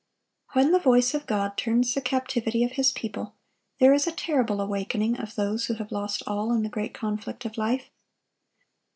When 0.53 0.71
the 0.71 0.79
voice 0.79 1.13
of 1.13 1.27
God 1.27 1.57
turns 1.57 1.93
the 1.93 2.01
captivity 2.01 2.63
of 2.63 2.71
His 2.71 2.91
people, 2.91 3.35
there 3.79 3.93
is 3.93 4.07
a 4.07 4.11
terrible 4.11 4.59
awakening 4.59 5.17
of 5.19 5.35
those 5.35 5.67
who 5.67 5.75
have 5.75 5.91
lost 5.91 6.23
all 6.25 6.51
in 6.53 6.63
the 6.63 6.69
great 6.69 6.95
conflict 6.95 7.45
of 7.45 7.55
life. 7.55 7.91